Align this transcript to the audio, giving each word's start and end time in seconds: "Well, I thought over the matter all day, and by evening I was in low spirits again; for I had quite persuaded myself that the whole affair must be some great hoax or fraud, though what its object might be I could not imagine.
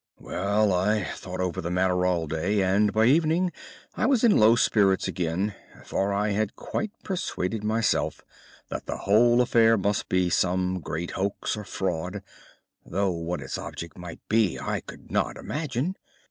"Well, 0.19 0.73
I 0.73 1.03
thought 1.03 1.41
over 1.41 1.61
the 1.61 1.69
matter 1.69 2.07
all 2.07 2.25
day, 2.25 2.63
and 2.63 2.91
by 2.91 3.05
evening 3.05 3.51
I 3.93 4.07
was 4.07 4.23
in 4.23 4.35
low 4.35 4.55
spirits 4.55 5.07
again; 5.07 5.53
for 5.85 6.11
I 6.11 6.29
had 6.29 6.55
quite 6.55 6.89
persuaded 7.03 7.63
myself 7.63 8.23
that 8.69 8.87
the 8.87 8.97
whole 8.97 9.41
affair 9.43 9.77
must 9.77 10.09
be 10.09 10.31
some 10.31 10.79
great 10.79 11.11
hoax 11.11 11.55
or 11.55 11.65
fraud, 11.65 12.23
though 12.83 13.11
what 13.11 13.41
its 13.41 13.59
object 13.59 13.95
might 13.95 14.27
be 14.27 14.57
I 14.59 14.79
could 14.79 15.11
not 15.11 15.37
imagine. 15.37 15.95